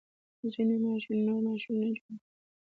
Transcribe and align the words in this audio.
ځینې 0.53 0.75
ماشینونه 0.83 1.23
نور 1.27 1.39
ماشینونه 1.47 1.85
جوړوي. 1.97 2.17